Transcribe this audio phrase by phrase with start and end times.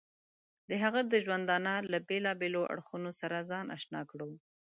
[0.69, 4.29] د هغه د ژوندانه له بېلابېلو اړخونو سره ځان اشنا کړو.